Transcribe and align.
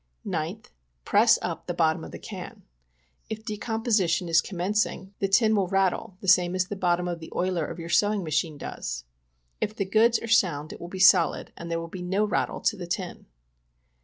9th. 0.25 0.71
Press 1.05 1.37
up 1.43 1.67
the 1.67 1.75
bottom 1.75 2.03
of 2.03 2.09
the 2.09 2.17
can; 2.17 2.63
if 3.29 3.45
decomposition 3.45 4.27
is 4.27 4.41
<}ommencing, 4.41 5.11
the 5.19 5.27
tin 5.27 5.55
will 5.55 5.67
rattle 5.67 6.17
the 6.21 6.27
same 6.27 6.55
as 6.55 6.65
the 6.65 6.75
bottom 6.75 7.07
of 7.07 7.19
the 7.19 7.31
oiler 7.35 7.67
of 7.67 7.77
your 7.77 7.87
sewing 7.87 8.23
machine 8.23 8.57
does. 8.57 9.03
If 9.61 9.75
the 9.75 9.85
goods 9.85 10.17
are 10.17 10.25
f30und 10.25 10.73
it 10.73 10.81
will 10.81 10.87
be 10.87 10.97
solid, 10.97 11.53
and 11.55 11.69
there 11.69 11.79
will 11.79 11.87
be 11.87 12.01
no 12.01 12.25
rattle 12.25 12.61
to 12.61 12.75
the 12.75 12.87
tin. 12.87 13.27